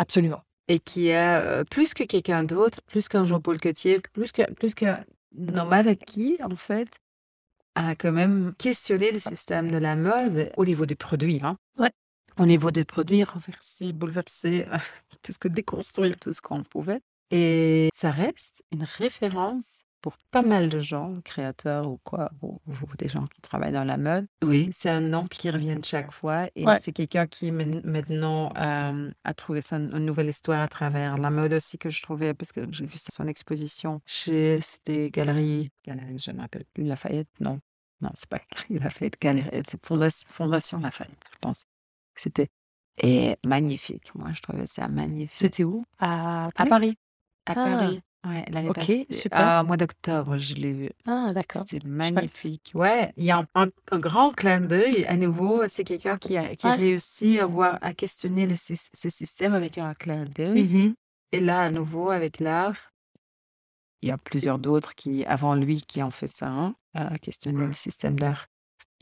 [0.00, 0.42] Absolument.
[0.68, 4.74] et qui a euh, plus que quelqu'un d'autre, plus qu'un Jean-Paul Cotier, plus que plus
[4.74, 4.86] que
[5.36, 6.88] Nomad qui en fait
[7.74, 11.40] a quand même questionné le système de la mode au niveau des produits.
[11.42, 11.56] Hein.
[11.78, 11.90] Ouais.
[12.38, 14.78] Au niveau des produits, renverser, bouleverser, euh,
[15.22, 17.00] tout ce que déconstruire, tout ce qu'on pouvait.
[17.30, 22.96] Et ça reste une référence pour pas mal de gens, créateurs ou quoi, ou, ou
[22.98, 24.26] des gens qui travaillent dans la mode.
[24.42, 26.48] Oui, c'est un nom qui revient chaque fois.
[26.56, 26.78] Et Ouais.
[26.82, 31.52] c'est quelqu'un qui maintenant euh, a trouvé sa une nouvelle histoire à travers la mode
[31.52, 36.30] aussi que je trouvais, parce que j'ai vu son exposition chez, c'était Galerie, Galerie, je
[36.30, 37.58] ne me rappelle plus, Lafayette, non.
[38.00, 41.64] Non, c'est pas Galerie Lafayette, Galerie, c'est Fondation, Fondation Lafayette, je pense.
[42.16, 42.48] C'était
[43.02, 44.14] et magnifique.
[44.14, 45.38] Moi, je trouvais ça magnifique.
[45.38, 45.84] C'était où?
[45.98, 46.68] À À Paris?
[46.68, 46.96] Paris.
[47.46, 47.54] À Ah.
[47.54, 48.00] Paris.
[48.26, 49.06] Ouais, l'année Ok, passée.
[49.10, 49.38] super.
[49.40, 50.90] Ah, au mois d'octobre, je l'ai vu.
[51.06, 51.64] Ah, d'accord.
[51.66, 52.70] C'était magnifique.
[52.74, 55.06] Ouais, il y a un, un- un grand clin d'œil.
[55.06, 56.76] À nouveau, c'est quelqu'un qui a, qui a Ouais.
[56.76, 60.64] réussi à, voir, à questionner le sy- ce système avec un clin d'œil.
[60.64, 60.94] Mhm.
[61.32, 62.92] Et là, à nouveau, avec l'art,
[64.02, 67.66] il y a plusieurs d'autres qui, avant lui, qui ont fait ça, hein, à questionner
[67.66, 68.48] le système d'art.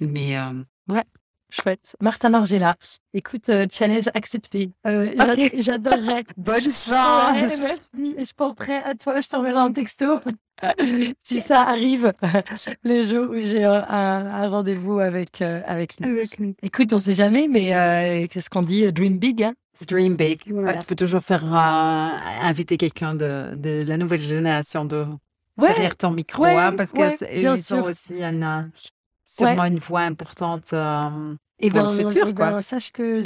[0.00, 1.04] Mais euh, ouais,
[1.50, 1.96] Chouette.
[2.00, 2.76] Martha Margella.
[3.14, 4.70] Écoute, euh, challenge accepté.
[4.86, 5.10] Euh.
[5.54, 6.24] J'adorerais.
[6.36, 7.58] bonne Ouais, chance!
[7.60, 8.16] merci.
[8.18, 9.20] Je penserai à toi.
[9.20, 10.20] Je t'enverrai un texto.
[11.24, 12.12] si ça arrive
[12.84, 16.54] le jour où j'ai un, rendez-vous avec, euh, avec lui.
[16.62, 18.92] Écoute, on sait jamais, mais euh, qu'est-ce qu'on dit?
[18.92, 19.54] Dream big, hein?
[19.86, 20.40] Dream big.
[20.50, 25.04] Ouais, tu peux toujours faire inviter quelqu'un de, de la nouvelle génération de
[25.56, 28.70] Ouais, derrière ton micro, ouais, hein, parce que c'est- sont aussi un,
[29.36, 30.72] sûrement une voix importante.
[30.72, 32.50] euh, Et pour ben, le futur, eh quoi.
[32.50, 33.20] ben, sache que.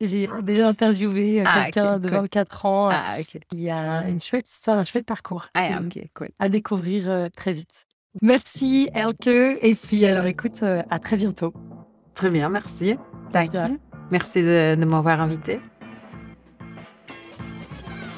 [0.00, 2.18] J'ai déjà interviewé euh, Ah, quelqu'un de cool.
[2.18, 3.40] 24 ans Ah, ok.
[3.48, 5.62] qui a une chouette histoire, un chouette parcours Ah,
[6.14, 6.28] cool.
[6.38, 7.86] à découvrir euh, très vite.
[8.22, 9.26] Merci Elke
[9.60, 11.52] et puis alors écoute, euh, à très bientôt.
[12.14, 12.96] Très bien, merci.
[13.32, 13.78] Thank you.
[14.10, 15.60] Merci de, de m'avoir invité.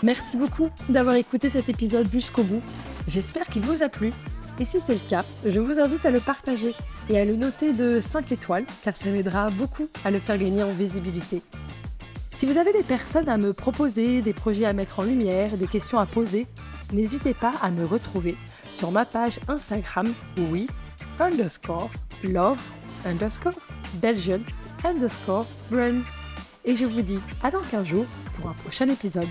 [0.04, 2.62] Merci beaucoup d'avoir écouté cet épisode jusqu'au bout.
[3.08, 4.12] J'espère qu'il vous a plu.
[4.60, 6.74] Et si c'est le cas, je vous invite à le partager
[7.08, 10.62] et à le noter de 5 étoiles, car ça m'aidera beaucoup à le faire gagner
[10.62, 11.42] en visibilité.
[12.34, 15.66] Si vous avez des personnes à me proposer, des projets à mettre en lumière, des
[15.66, 16.46] questions à poser,
[16.92, 18.36] n'hésitez pas à me retrouver
[18.70, 20.12] sur ma page Instagram
[20.50, 20.66] oui
[21.20, 21.90] underscore
[22.22, 22.60] love
[23.04, 23.58] underscore
[23.94, 24.40] Belgian
[24.84, 26.18] underscore brands.
[26.64, 29.28] Et je vous dis à dans 15 jours pour un prochain épisode.